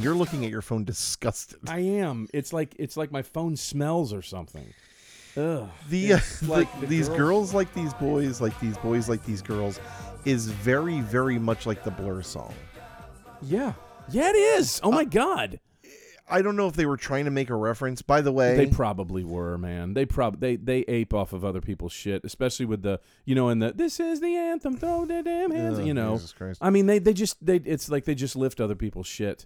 [0.00, 1.58] You're looking at your phone disgusted.
[1.68, 2.28] I am.
[2.32, 4.66] It's like it's like my phone smells or something.
[5.36, 5.68] Ugh.
[5.88, 9.24] The, uh, the- like the these girls- girls like these boys, like these boys like
[9.24, 9.80] these girls,
[10.24, 12.54] is very, very much like the Blur song.
[13.42, 13.74] Yeah.
[14.10, 14.80] Yeah, it is.
[14.82, 15.60] Oh my god.
[16.28, 18.02] I don't know if they were trying to make a reference.
[18.02, 19.94] By the way, They probably were, man.
[19.94, 23.48] They prob they they ape off of other people's shit, especially with the you know,
[23.48, 25.78] in the this is the anthem, throw their damn hands.
[25.78, 26.58] Ugh, you know, Jesus Christ.
[26.60, 29.44] I mean, they they just they it's like they just lift other people's shit.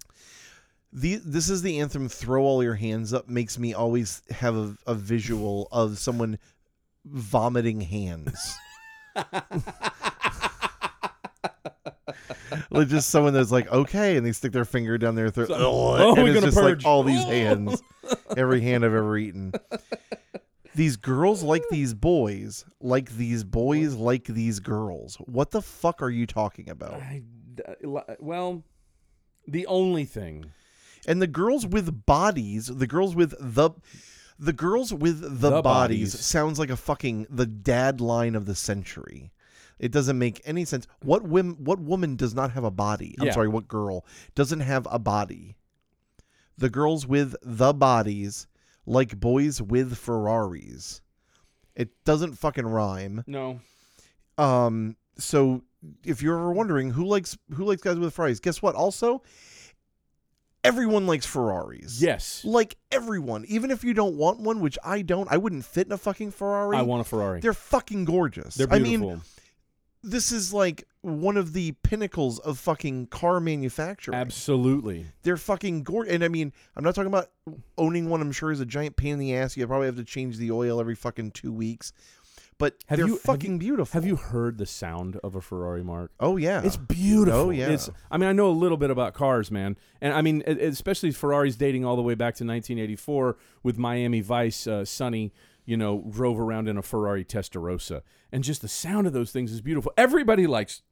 [0.93, 4.77] The this is the anthem throw all your hands up makes me always have a,
[4.87, 6.39] a visual of someone
[7.05, 8.57] vomiting hands
[12.71, 16.15] like just someone that's like okay and they stick their finger down their throat oh,
[16.17, 16.85] and it's just purge.
[16.85, 17.83] like all these hands
[18.37, 19.53] every hand i've ever eaten
[20.75, 26.11] these girls like these boys like these boys like these girls what the fuck are
[26.11, 27.23] you talking about I,
[28.21, 28.63] well,
[29.47, 30.53] the only thing.
[31.07, 33.71] And the girls with bodies, the girls with the
[34.39, 36.21] the girls with the, The bodies, bodies.
[36.25, 39.33] sounds like a fucking the dad line of the century.
[39.79, 40.87] It doesn't make any sense.
[41.03, 43.15] What women what woman does not have a body?
[43.19, 43.33] I'm Yeah.
[43.33, 45.57] sorry, what girl doesn't have a body?
[46.59, 48.47] The girls with the bodies
[48.87, 51.01] like boys with Ferraris.
[51.75, 53.25] It doesn't fucking rhyme.
[53.27, 53.61] No.
[54.37, 55.63] Um, so
[56.05, 58.75] if you're ever wondering who likes who likes guys with Ferraris, guess what?
[58.75, 59.23] Also,
[60.65, 62.01] everyone likes Ferraris.
[62.01, 62.45] Yes.
[62.45, 65.93] Like everyone, even if you don't want one, which I don't, I wouldn't fit in
[65.93, 66.77] a fucking Ferrari.
[66.77, 67.41] I want a Ferrari.
[67.41, 68.55] They're fucking gorgeous.
[68.55, 69.11] They're beautiful.
[69.11, 69.23] I mean,
[70.03, 74.17] this is like one of the pinnacles of fucking car manufacturing.
[74.17, 75.07] Absolutely.
[75.23, 76.15] They're fucking gorgeous.
[76.15, 77.31] And I mean, I'm not talking about
[77.79, 78.21] owning one.
[78.21, 79.57] I'm sure is a giant pain in the ass.
[79.57, 81.93] You probably have to change the oil every fucking two weeks.
[82.61, 83.93] But Have they're you- have fucking beautiful.
[84.01, 86.13] Have you heard the sound of a Ferrari, Mark?
[86.21, 86.63] Oh yeah.
[86.63, 87.41] It's beautiful.
[87.41, 87.71] Oh, yeah.
[87.71, 87.91] It's.
[88.11, 91.57] I mean, I know a little bit about cars, man, and I mean, especially Ferraris
[91.57, 94.67] dating all the way back to 1984 with Miami Vice.
[94.69, 95.33] Uh, Sonny,
[95.65, 99.51] you know, drove around in a Ferrari Testarossa, and just the sound of those things
[99.51, 99.93] is beautiful.
[99.97, 100.83] Everybody likes.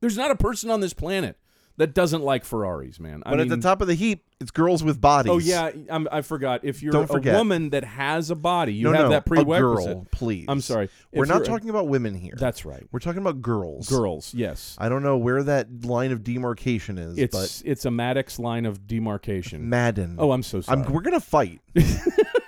[0.00, 1.38] There's not a person on this planet
[1.76, 3.22] that doesn't like Ferraris, man.
[3.26, 5.30] I but at the top of the heap, it's girls with bodies.
[5.30, 6.60] Oh yeah, I'm, I forgot.
[6.64, 9.90] If you're a woman that has a body, you no, have no, that prerequisite.
[9.90, 10.46] A girl, please.
[10.48, 10.88] I'm sorry.
[11.12, 12.34] We're If not talking about women here.
[12.36, 12.86] That's right.
[12.92, 13.88] We're talking about girls.
[13.88, 14.76] Girls, yes.
[14.78, 18.86] I don't know where that line of demarcation is, It's it's a Maddox line of
[18.86, 19.68] demarcation.
[19.68, 20.16] Madden.
[20.18, 20.80] Oh, I'm so sorry.
[20.80, 21.60] I'm, we're gonna fight.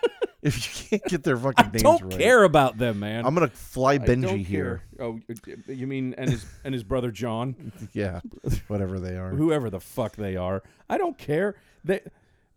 [0.46, 3.26] if you can't get their fucking I names don't right, care about them, man.
[3.26, 4.82] I'm gonna fly I Benji don't here.
[4.98, 5.06] care.
[5.06, 5.18] Oh,
[5.66, 8.20] you mean and his and his brother John, Yeah,
[8.68, 9.30] whatever they are.
[9.30, 10.62] whoever the fuck they are.
[10.88, 11.56] I don't care.
[11.84, 12.00] They,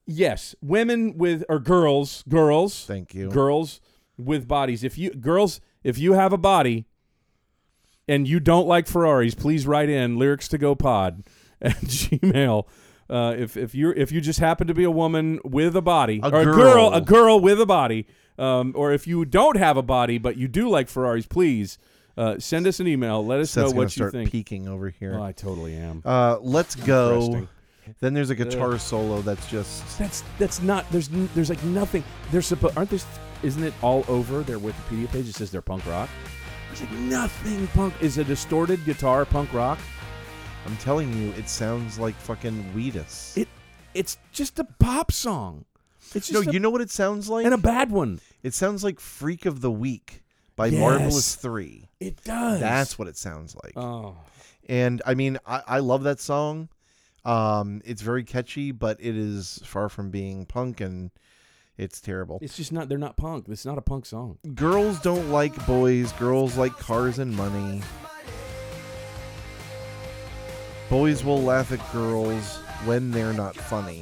[0.06, 3.30] yes, women with or girls, girls, Thank you.
[3.30, 3.82] girls
[4.18, 4.84] with bodies.
[4.84, 6.86] If you girls, if you have a body
[8.08, 11.24] and you don't like Ferraris, please write in lyrics to go pod
[11.62, 12.66] at Gmail.
[13.10, 16.20] Uh, if if you if you just happen to be a woman with a body
[16.24, 16.56] A or a girl.
[16.56, 18.06] girl a girl with a body,
[18.38, 21.80] um, or if you don't have a body but you do like Ferraris, please
[22.18, 23.26] uh, send us an email.
[23.26, 24.30] Let us Seth's know what you start think.
[24.32, 25.16] peeking over here.
[25.18, 26.04] Oh, I totally am.
[26.06, 27.48] Uh, let's go.
[28.00, 32.04] Then there's a guitar solo that's just That's that's not there's n- there's like nothing.
[32.32, 33.00] They're supposed aren't there?
[33.42, 35.28] Isn't it all over their Wikipedia page?
[35.30, 36.10] It says they're punk rock.
[36.68, 37.96] There's like nothing punk.
[38.02, 39.80] Is a distorted guitar punk rock?
[40.66, 43.38] I'm telling you, it sounds like fucking Wheatus.
[43.38, 43.48] It
[43.94, 45.66] it's just a pop song.
[46.14, 47.46] It's no, a, you know what it sounds like?
[47.46, 48.20] and a bad one.
[48.44, 50.24] it sounds like Freak of the Week
[50.56, 50.80] by Yes.
[50.80, 51.90] Marvelous Three.
[52.00, 52.60] It does.
[52.60, 53.74] That's what it sounds like.
[53.76, 54.16] oh
[54.68, 56.70] And I mean, I, I love that song.
[57.26, 61.12] Um, it's very catchy, but it is far from being punk, and
[61.78, 62.40] it's terrible.
[62.42, 62.90] it's just not.
[62.90, 63.46] They're not punk.
[63.50, 64.38] It's not a punk song.
[64.56, 66.12] Girls don't like boys.
[66.14, 67.82] Girls like cars and money.
[70.90, 74.02] Boys will laugh at girls when they're not funny.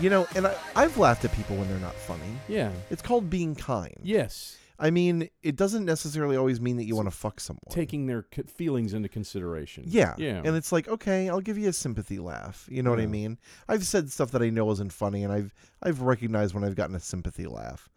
[0.00, 2.38] You know, and I, I've laughed at people when they're not funny.
[2.48, 2.70] Yeah.
[2.90, 3.94] It's called being kind.
[4.02, 4.56] Yes.
[4.78, 7.60] I mean, it doesn't necessarily always mean that you want to fuck someone.
[7.68, 9.84] Taking their c- feelings into consideration.
[9.86, 10.14] Yeah.
[10.16, 10.40] Yeah.
[10.42, 12.66] And it's like, okay, I'll give you a sympathy laugh.
[12.70, 13.08] You know what I Yeah.
[13.08, 13.38] mean?
[13.68, 16.94] I've said stuff that I know isn't funny and I've I've recognized when I've gotten
[16.96, 17.90] a sympathy laugh.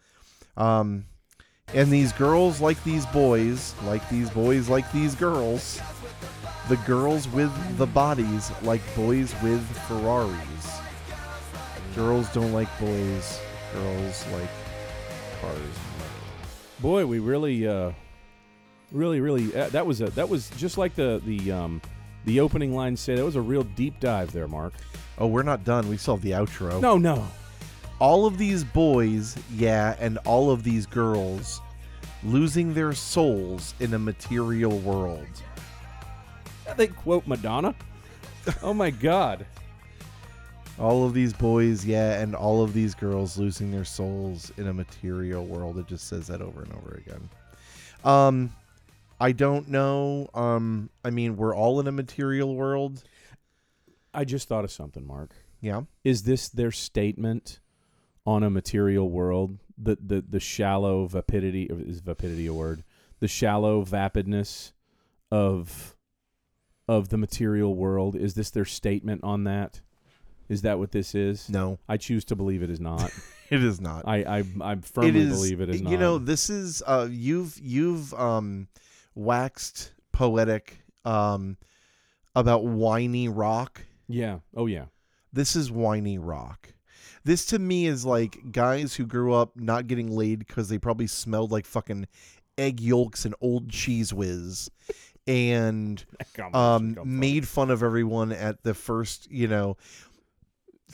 [0.58, 1.06] Um
[1.74, 5.80] and these girls like these boys, like these boys like these girls.
[6.70, 10.80] The girls with the bodies like boys with Ferraris.
[11.96, 13.40] Girls don't like boys.
[13.74, 14.50] Girls like
[15.42, 15.60] cars.
[16.80, 17.92] Boy, we really, uh,
[18.92, 19.56] really, really.
[19.56, 21.82] Uh, that was a that was just like the the um
[22.26, 23.18] the opening line said.
[23.18, 24.74] That was a real deep dive there, Mark.
[25.18, 25.90] Oh, we're not done.
[25.90, 26.80] We still have the outro.
[26.82, 27.28] No, no.
[28.00, 31.62] all of these boys, yeah, and all of these girls
[32.24, 35.28] losing their souls in a material world.
[36.78, 37.76] They quote Madonna.
[38.62, 39.46] oh my God.
[40.80, 44.74] All of these boys, yeah, and all of these girls losing their souls in a
[44.74, 45.78] material world.
[45.78, 47.30] It just says that over and over again.
[48.04, 48.52] Um
[49.20, 50.30] I don't know.
[50.34, 53.04] Um I mean, we're all in a material world.
[54.14, 55.32] I just thought of something, Mark.
[55.62, 55.84] Yeah.
[56.04, 57.60] Is this their statement
[58.26, 59.60] on a material world?
[59.78, 62.84] The the the shallow vapidity is vapidity a word?
[63.20, 64.72] The shallow vapidness
[65.32, 65.96] of
[66.88, 68.16] of the material world.
[68.16, 69.82] Is this their statement on that?
[70.50, 71.50] Is that what this is?
[71.50, 73.12] No, I choose to believe it is not.
[73.50, 74.08] it is not.
[74.08, 75.92] I I, I firmly it is, believe it is not.
[75.92, 78.68] You know, this is uh you've you've um
[79.16, 81.58] waxed poetic um
[82.36, 83.82] about whiny rock.
[84.08, 84.40] yeah.
[84.56, 84.86] Oh yeah.
[85.32, 86.74] This is whiny rock.
[87.24, 91.08] This to me is like guys who grew up not getting laid because they probably
[91.08, 92.08] smelled like fucking
[92.58, 94.70] egg yolks and old cheese whiz
[95.28, 96.04] and
[96.54, 99.78] um made fun of everyone at the first, you know,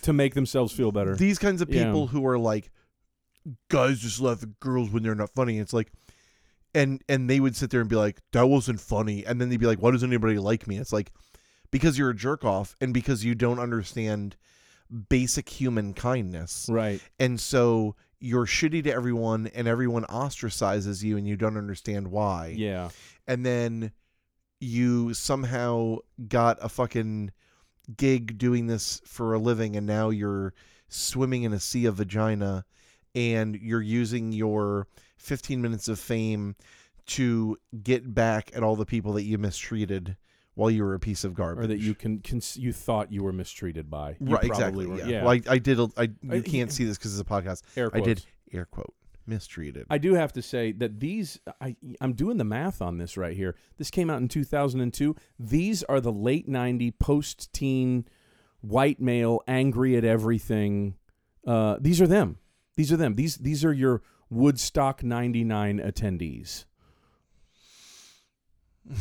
[0.03, 1.15] to make themselves feel better.
[1.15, 1.85] these kinds of Yeah.
[1.85, 2.71] people who are like
[3.69, 5.91] guys just laugh at girls when they're not funny it's like
[6.75, 9.59] and and they would sit there and be like that wasn't funny and then they'd
[9.59, 11.11] be like why does anybody like me it's like
[11.71, 14.35] because you're a jerk off and because you don't understand
[15.09, 17.01] basic human kindness right.
[17.19, 22.53] and so you're shitty to everyone and everyone ostracizes you and you don't understand why
[22.57, 22.89] Yeah.
[23.27, 23.91] and then
[24.59, 27.31] you somehow got a fucking
[27.97, 30.53] gig doing this for a living and now you're
[30.87, 32.65] swimming in a sea of vagina
[33.15, 36.55] and you're using your 15 minutes of fame
[37.05, 40.15] to get back at all the people that you mistreated
[40.53, 43.23] while you were a piece of garbage Or that you can, can you thought you
[43.23, 44.17] were mistreated by.
[44.19, 44.97] You right exactly were.
[44.97, 45.23] yeah, yeah.
[45.23, 47.63] Well, I, I did a, I you I- can't see this because it's a podcast
[47.77, 48.93] Air I did air quote
[49.29, 49.85] mistreated.
[49.89, 53.35] I do have to say that these I I'm doing the math on this right
[53.35, 53.55] here.
[53.77, 55.15] This came out in 2002.
[55.39, 58.05] These are the late 90 post-teen
[58.61, 60.95] white male angry at everything.
[61.47, 62.37] Uh, these are them.
[62.75, 63.15] These are them.
[63.15, 66.65] These these are your Woodstock 99 attendees.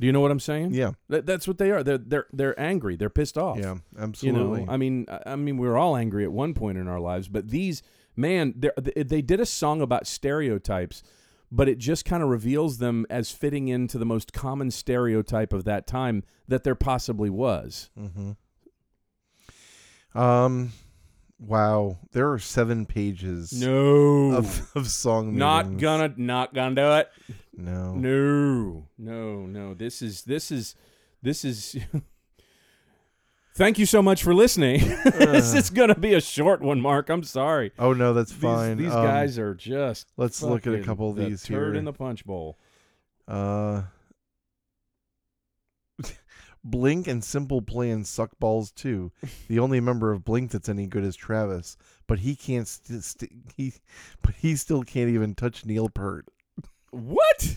[0.00, 0.74] Do you know what I'm saying?
[0.74, 1.82] yeah, That, that's what they are.
[1.82, 2.96] They're they're they're angry.
[2.96, 3.58] They're pissed off.
[3.58, 4.60] yeah, absolutely.
[4.60, 6.88] You know, I mean, I I mean, we were all angry at one point in
[6.88, 7.82] our lives, but these,
[8.16, 11.02] man, they they did a song about stereotypes,
[11.52, 15.64] but it just kind of reveals them as fitting into the most common stereotype of
[15.64, 17.90] that time that there possibly was.
[17.98, 18.32] mm-hmm.
[20.16, 20.72] Um,
[21.40, 25.36] wow, there are seven pages No, of of song.
[25.36, 25.82] not meanings.
[25.82, 27.10] gonna, not gonna do it.
[27.56, 27.94] No.
[27.94, 29.74] No, no, no.
[29.74, 30.74] This is this is
[31.22, 31.76] this is.
[33.54, 34.80] Thank you so much for listening.
[35.04, 37.08] this is gonna be a short one, Mark.
[37.08, 37.70] I'm sorry.
[37.78, 38.76] Oh no, that's These, fine.
[38.78, 40.08] these Um, guys are just.
[40.16, 41.78] Let's look at a fucking couple of the these turd here.
[41.78, 42.58] in the punch bowl.
[43.28, 43.82] Uh,
[46.64, 49.12] Blink and Simple Plan suck balls too.
[49.48, 51.76] The only member of Blink that's any good is Travis,
[52.08, 52.66] but he can't.
[52.66, 53.74] St- st- he,
[54.22, 56.26] but he still can't even touch Neil Peart.
[56.90, 57.56] What?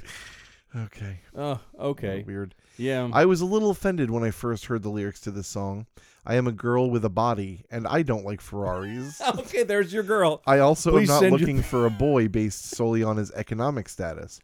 [0.86, 1.20] Okay.
[1.36, 2.24] Oh, okay.
[2.26, 2.56] Weird.
[2.78, 3.10] Yeah.
[3.12, 5.86] I was a little offended when I first heard the lyrics to this song.
[6.26, 9.22] I am a girl with a body, and I don't like Ferraris.
[9.40, 10.42] okay, there's your girl.
[10.46, 13.32] I also Please am not send your- looking for a boy based solely on his
[13.32, 14.40] economic status.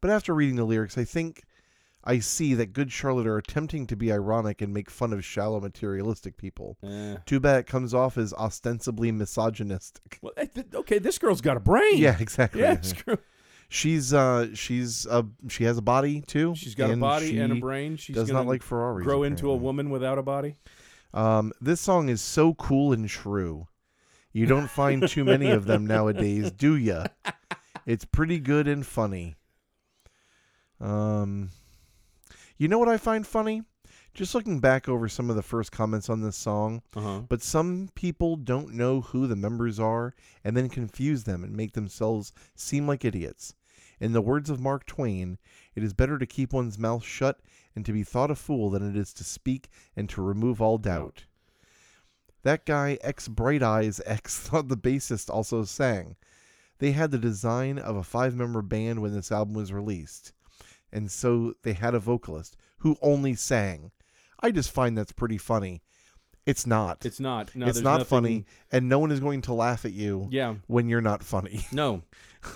[0.00, 1.42] But after reading the lyrics, I think
[2.04, 5.60] I see that Good Charlotte are attempting to be ironic and make fun of shallow
[5.60, 6.76] materialistic people.
[6.84, 7.16] Eh.
[7.26, 10.18] Too bad it comes off as ostensibly misogynistic.
[10.22, 11.96] Well, eh, okay, this girl's got a brain.
[11.96, 12.60] Yeah, exactly.
[12.60, 12.76] Yeah,
[13.74, 16.54] She's uh she's uh she has a body too.
[16.54, 17.96] she's got a body and a brain.
[17.96, 19.02] She does not like Ferraris.
[19.04, 20.54] grow into a woman without a body.
[21.12, 23.66] Um, this song is so cool and true.
[24.32, 27.06] You don't find too many of them nowadays, do ya?
[27.84, 29.34] It's pretty good and funny.
[30.80, 31.50] Um,
[32.56, 33.62] you know what I find funny?
[34.12, 37.20] Just looking back over some of the first comments on this song, Uh huh.
[37.28, 41.72] but some people don't know who the members are and then confuse them and make
[41.72, 43.54] themselves seem like idiots.
[44.00, 45.38] In the words of Mark Twain,
[45.74, 47.40] it is better to keep one's mouth shut
[47.74, 50.78] and to be thought a fool than it is to speak and to remove all
[50.78, 51.26] doubt.
[52.42, 56.16] That guy, ex Bright Eyes X, thought the bassist also sang.
[56.78, 60.32] They had the design of a five member band when this album was released,
[60.92, 63.92] and so they had a vocalist who only sang.
[64.40, 65.82] I just find that's pretty funny.
[66.46, 67.06] It's not.
[67.06, 67.54] It's not.
[67.56, 70.54] No, it's not nothing- funny, and no one is going to laugh at you Yeah.
[70.66, 71.64] when you're not funny.
[71.72, 72.02] No.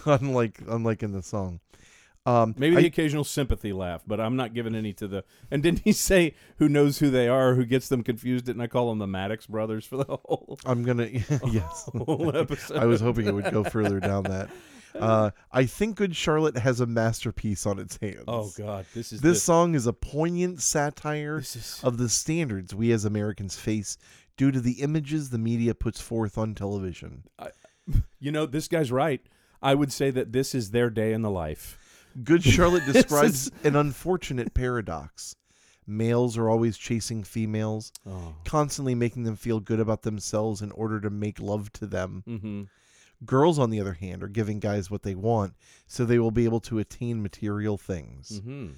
[0.04, 1.60] unlike unlike in the song.
[2.26, 5.24] Um, Maybe I- the occasional sympathy laugh, but I'm not giving any to the.
[5.50, 8.50] And didn't he say who knows who they are, who gets them confused?
[8.50, 11.06] And I call them the Maddox brothers for the whole, I'm gonna
[11.50, 11.88] yes.
[11.96, 12.76] whole episode.
[12.76, 14.50] I was hoping it would go further down that.
[14.94, 18.24] Uh, I think Good Charlotte has a masterpiece on its hands.
[18.28, 22.74] Oh God, this is This the- song is a poignant satire is of the standards
[22.74, 23.96] we as Americans face
[24.36, 27.24] due to the images the media puts forth on television.
[28.20, 29.20] you know this guy's right.
[29.60, 31.78] I would say that this is their day in the life.
[32.24, 35.34] Good Charlotte describes is- an unfortunate paradox.
[35.86, 38.34] Males are always chasing females, Oh.
[38.44, 42.22] constantly making them feel good about themselves in order to make love to them.
[42.28, 42.62] Mm-hmm.
[43.24, 45.54] Girls, on the other hand, are giving guys what they want
[45.86, 48.40] so they will be able to attain material things.
[48.40, 48.68] Mm-hmm.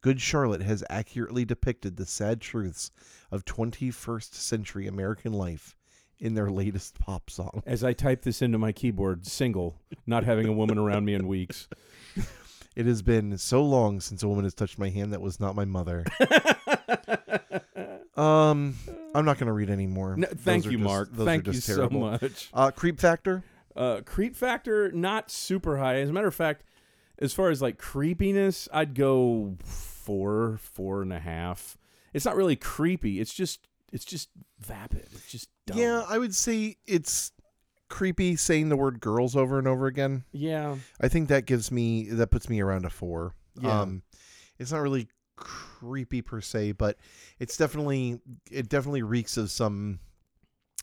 [0.00, 2.92] Good Charlotte has accurately depicted the sad truths
[3.32, 5.74] of 21st century American life
[6.20, 7.62] in their latest pop song.
[7.66, 11.26] As I type this into my keyboard, single, not having a woman around me in
[11.26, 11.68] weeks.
[12.76, 15.56] It has been so long since a woman has touched my hand that was not
[15.56, 16.04] my mother.
[18.16, 18.76] um,
[19.14, 20.16] I'm not going to read any more.
[20.16, 21.08] No, thank you, just- Mark.
[21.10, 22.00] those are Thank you just so terrible.
[22.00, 22.48] much.
[22.54, 23.42] Uh, creep factor.
[23.78, 26.00] Uh, creep factor not super high.
[26.00, 26.64] As a matter of fact,
[27.20, 31.78] as far as like creepiness, I'd go four, four and a half.
[32.12, 33.20] It's not really creepy.
[33.20, 35.06] It's just it's just vapid.
[35.12, 35.78] It's just dumb.
[35.78, 37.30] Yeah, I would say it's
[37.88, 40.24] creepy saying the word girls over and over again.
[40.32, 40.76] yeah.
[41.00, 43.34] I think that gives me that puts me around a four.
[43.60, 43.80] Yeah.
[43.82, 44.02] Um,
[44.58, 46.96] it's not really creepy per se, but
[47.38, 48.18] it's definitely
[48.50, 50.00] it definitely reeks of some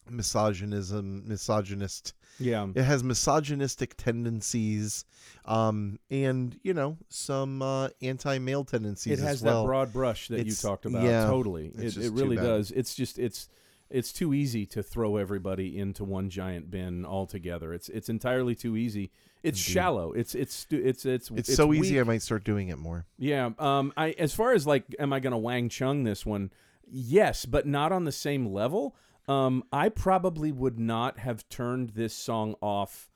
[0.09, 2.13] misogynism, misogynist.
[2.39, 2.67] Yeah.
[2.75, 5.05] It has misogynistic tendencies,
[5.45, 9.19] um, and you know some uh, anti-male tendencies.
[9.19, 9.63] It has as well.
[9.63, 11.03] that broad brush that you talked about.
[11.03, 11.71] yeah, totally.
[11.77, 12.71] It, it really does.
[12.71, 13.47] It's just it's
[13.89, 17.73] it's too easy to throw everybody into one giant bin altogether.
[17.73, 19.11] It's it's entirely too easy.
[19.43, 19.73] It's Indeed.
[19.73, 20.11] shallow.
[20.11, 21.99] It's it's stu- it's it's It's, so easy.
[21.99, 23.05] I might start doing it more.
[23.17, 23.51] Yeah.
[23.59, 23.93] Um.
[23.95, 26.51] I as far as like, am I gonna Wang Chung this one?
[26.87, 28.95] Yes, but not on the same level.
[29.27, 29.63] Um.
[29.71, 33.09] I probably would not have turned this song off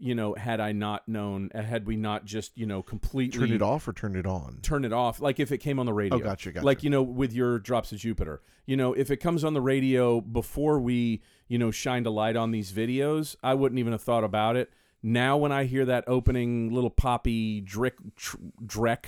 [0.00, 3.52] you know, had I not known, uh, had we not just, you know, completely Turn
[3.52, 4.58] it off or turn it on?
[4.62, 6.16] turn it off, like if it came on the radio.
[6.16, 6.64] Oh, gotcha, gotcha.
[6.64, 8.40] Like, you know, with your Drops of Jupiter.
[8.64, 12.34] You know, if it comes on the radio before we, you know, shined a light
[12.34, 14.70] on these videos, I wouldn't even have thought about it.
[15.02, 19.04] Now, when I hear that opening little poppy drick, tr- dreck,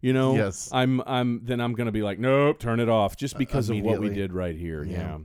[0.00, 0.70] you know, Yes.
[0.72, 4.00] I'm, I'm, then I'm gonna be like, nope, turn it off, just because of what
[4.00, 4.84] we did right here.
[4.84, 4.98] Yeah.
[4.98, 5.18] Yeah.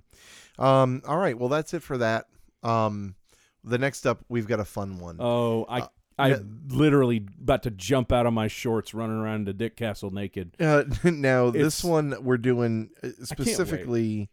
[0.57, 1.37] Um, all right.
[1.37, 2.25] Well, that's it for that.
[2.63, 3.15] Um,
[3.63, 5.17] the next up, we've got a fun one.
[5.19, 5.87] Oh, I, Uh,
[6.17, 6.37] I
[6.69, 10.55] literally about to jump out of my shorts, running around to Dick Castle naked.
[10.59, 14.29] Uh, now, this one we're doing uh, specifically.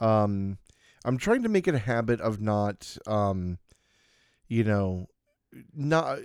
[0.00, 0.58] Um,
[1.04, 3.58] I'm trying to make it a habit of not, um,
[4.48, 5.06] you know,
[5.74, 6.18] not.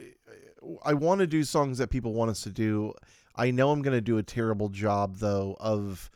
[0.84, 2.93] I want to do songs that people want us to do.
[3.36, 6.10] I know I'm going to do a terrible job though of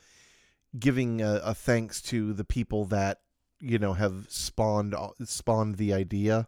[0.78, 3.20] giving a, a thanks to the people that
[3.60, 6.48] you know have spawned spawned the idea.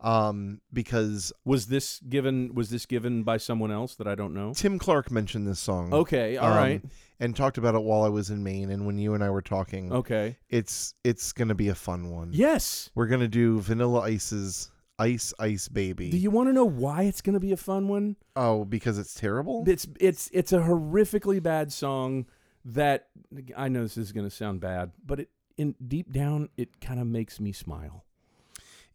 [0.00, 2.54] Um, because Was this given?
[2.54, 4.52] Was this given by someone else that I don't know?
[4.52, 5.92] Tim Clark mentioned this song.
[5.92, 6.82] Okay, all um, right.
[7.20, 9.42] and talked about it while I was in Maine and when you and I were
[9.42, 9.92] talking.
[9.92, 10.38] Okay.
[10.48, 12.30] It's it's gonna be a fun one.
[12.32, 12.90] Yes.
[12.96, 16.10] We're gonna do Vanilla Ice's Ice Ice Baby.
[16.10, 18.16] Do you want to know why it's going to be a fun one?
[18.36, 19.64] oh, because it's terrible?
[19.66, 22.26] It's it's it's a horrifically bad song
[22.64, 23.08] that
[23.56, 26.98] I know this is going to sound bad, but it in deep down it kind
[27.00, 28.04] of makes me smile.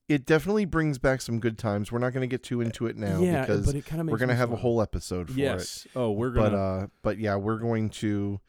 [0.10, 1.92] It definitely brings back some good times.
[1.92, 4.14] We're not gonna get too into it now yeah, because but it kind of makes
[4.14, 5.38] we're gonna me have a whole episode for it.
[5.38, 5.86] Yes.
[5.98, 6.58] Oh, we're going to.
[6.58, 8.40] But uh but yeah, we're going to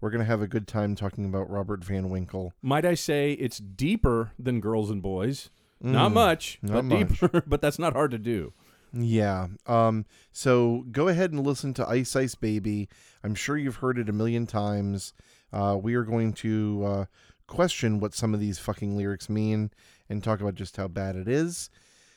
[0.00, 2.52] we're gonna have a good time talking about Robert Van Winkle.
[2.62, 5.50] Might I say it's deeper than Girls and Boys?
[5.80, 7.08] Not Mm, much, not but much.
[7.20, 7.42] deeper.
[7.48, 8.52] but that's not hard to do.
[8.92, 9.48] Yeah.
[9.66, 12.88] Um so go ahead and listen to Ice Ice Baby.
[13.22, 15.12] I'm sure you've heard it a million times.
[15.52, 17.04] Uh we are going to uh
[17.46, 19.70] question what some of these fucking lyrics mean
[20.08, 21.70] and talk about just how bad it is.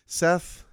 [0.06, 0.66] Seth,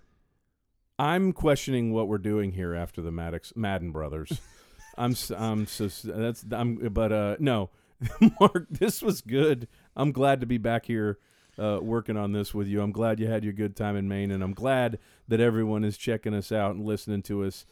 [0.99, 4.41] I'm questioning what we're doing here after the Maddox Madden brothers.
[4.99, 7.71] I'm I'm so that's I'm but uh no,
[8.41, 9.69] Mark, this was good.
[9.97, 11.19] I'm glad to be back here
[11.59, 12.81] uh, working on this with you.
[12.83, 14.99] I'm glad you had your good time in Maine, and I'm glad
[15.29, 17.67] that everyone is checking us out and listening to us.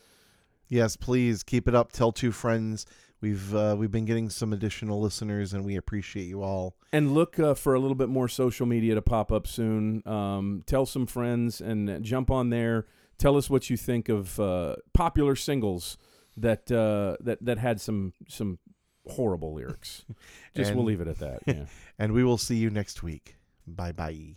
[0.69, 1.93] yes, please keep it up.
[1.93, 2.87] Tell two friends.
[3.21, 6.77] We've uh, we've been getting some additional listeners and we appreciate you all.
[6.93, 10.07] And look uh, for a little bit more social media to pop up soon.
[10.07, 12.87] Um, tell some friends and uh, jump on there.
[13.17, 15.97] Tell us what you think of uh, popular singles
[16.37, 18.59] that uh, that that had some some
[19.09, 20.05] horrible lyrics.
[20.55, 21.41] Just we'll leave it at that.
[21.47, 21.65] Yeah.
[21.99, 23.36] And we will see you next week.
[23.67, 24.37] Bye bye.